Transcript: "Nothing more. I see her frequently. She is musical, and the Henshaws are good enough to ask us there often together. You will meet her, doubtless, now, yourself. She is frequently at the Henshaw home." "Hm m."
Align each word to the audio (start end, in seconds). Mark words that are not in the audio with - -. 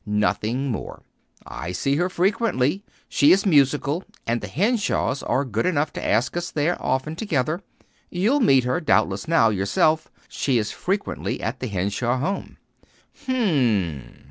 "Nothing 0.03 0.71
more. 0.71 1.03
I 1.45 1.71
see 1.73 1.97
her 1.97 2.09
frequently. 2.09 2.83
She 3.07 3.31
is 3.31 3.45
musical, 3.45 4.03
and 4.25 4.41
the 4.41 4.47
Henshaws 4.47 5.21
are 5.21 5.45
good 5.45 5.67
enough 5.67 5.93
to 5.93 6.03
ask 6.03 6.35
us 6.35 6.49
there 6.49 6.75
often 6.83 7.15
together. 7.15 7.61
You 8.09 8.31
will 8.31 8.39
meet 8.39 8.63
her, 8.63 8.79
doubtless, 8.81 9.27
now, 9.27 9.49
yourself. 9.49 10.09
She 10.27 10.57
is 10.57 10.71
frequently 10.71 11.39
at 11.39 11.59
the 11.59 11.67
Henshaw 11.67 12.17
home." 12.17 12.57
"Hm 13.27 13.35
m." 13.35 14.13